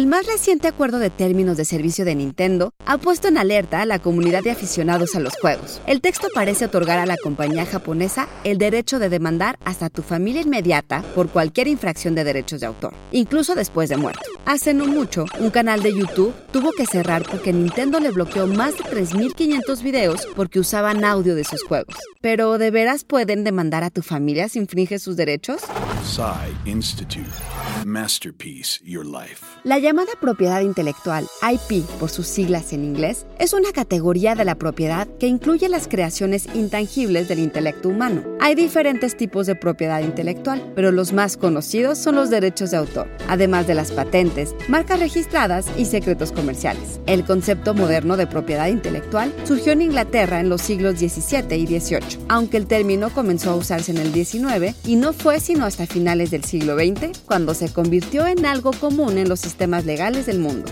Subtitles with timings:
[0.00, 3.84] El más reciente acuerdo de términos de servicio de Nintendo ha puesto en alerta a
[3.84, 5.82] la comunidad de aficionados a los juegos.
[5.86, 10.40] El texto parece otorgar a la compañía japonesa el derecho de demandar hasta tu familia
[10.40, 14.22] inmediata por cualquier infracción de derechos de autor, incluso después de muerto.
[14.46, 18.78] Hace no mucho, un canal de YouTube tuvo que cerrar porque Nintendo le bloqueó más
[18.78, 21.94] de 3.500 videos porque usaban audio de sus juegos.
[22.22, 25.60] Pero ¿de veras pueden demandar a tu familia si infringe sus derechos?
[26.64, 27.26] Institute.
[27.84, 29.44] Masterpiece Your Life.
[29.64, 34.54] La llamada propiedad intelectual, IP por sus siglas en inglés, es una categoría de la
[34.54, 38.22] propiedad que incluye las creaciones intangibles del intelecto humano.
[38.40, 43.08] Hay diferentes tipos de propiedad intelectual, pero los más conocidos son los derechos de autor,
[43.28, 47.00] además de las patentes, marcas registradas y secretos comerciales.
[47.06, 52.24] El concepto moderno de propiedad intelectual surgió en Inglaterra en los siglos XVII y XVIII,
[52.28, 56.30] aunque el término comenzó a usarse en el XIX y no fue sino hasta finales
[56.30, 60.70] del siglo XX cuando se convirtió en algo común en los sistemas legales del mundo.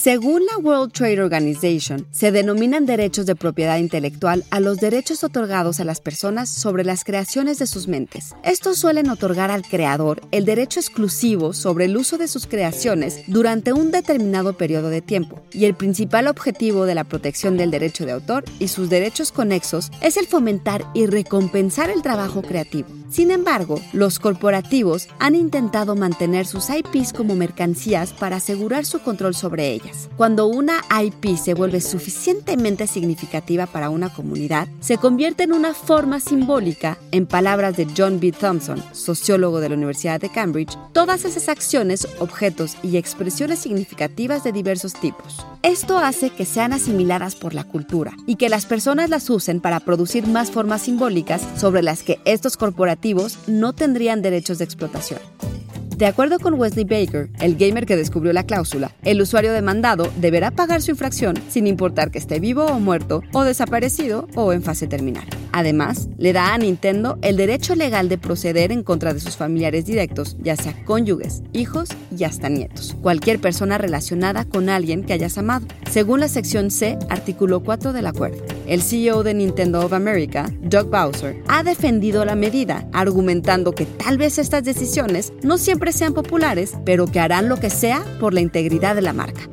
[0.00, 5.80] Según la World Trade Organization, se denominan derechos de propiedad intelectual a los derechos otorgados
[5.80, 8.32] a las personas sobre las creaciones de sus mentes.
[8.44, 13.72] Estos suelen otorgar al creador el derecho exclusivo sobre el uso de sus creaciones durante
[13.72, 18.12] un determinado periodo de tiempo, y el principal objetivo de la protección del derecho de
[18.12, 22.97] autor y sus derechos conexos es el fomentar y recompensar el trabajo creativo.
[23.10, 29.34] Sin embargo, los corporativos han intentado mantener sus IPs como mercancías para asegurar su control
[29.34, 30.10] sobre ellas.
[30.16, 36.20] Cuando una IP se vuelve suficientemente significativa para una comunidad, se convierte en una forma
[36.20, 38.32] simbólica, en palabras de John B.
[38.32, 44.52] Thompson, sociólogo de la Universidad de Cambridge, todas esas acciones, objetos y expresiones significativas de
[44.52, 45.46] diversos tipos.
[45.62, 49.80] Esto hace que sean asimiladas por la cultura y que las personas las usen para
[49.80, 52.56] producir más formas simbólicas sobre las que estos
[53.46, 55.20] no tendrían derechos de explotación.
[55.96, 60.52] De acuerdo con Wesley Baker, el gamer que descubrió la cláusula, el usuario demandado deberá
[60.52, 64.86] pagar su infracción sin importar que esté vivo o muerto, o desaparecido o en fase
[64.86, 65.26] terminal.
[65.52, 69.86] Además, le da a Nintendo el derecho legal de proceder en contra de sus familiares
[69.86, 75.38] directos, ya sea cónyuges, hijos y hasta nietos, cualquier persona relacionada con alguien que hayas
[75.38, 78.44] amado, según la sección C, artículo 4 del acuerdo.
[78.66, 84.18] El CEO de Nintendo of America, Doug Bowser, ha defendido la medida, argumentando que tal
[84.18, 88.40] vez estas decisiones no siempre sean populares, pero que harán lo que sea por la
[88.40, 89.48] integridad de la marca.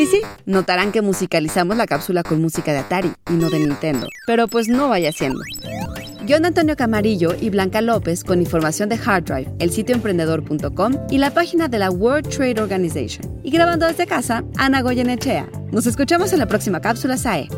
[0.00, 4.06] Y sí, notarán que musicalizamos la cápsula con música de Atari y no de Nintendo,
[4.26, 5.42] pero pues no vaya siendo.
[6.26, 11.18] John Antonio Camarillo y Blanca López con información de Hard Drive, el sitio emprendedor.com y
[11.18, 13.30] la página de la World Trade Organization.
[13.42, 15.46] Y grabando desde casa, Ana Goyenechea.
[15.70, 17.50] Nos escuchamos en la próxima cápsula SAE.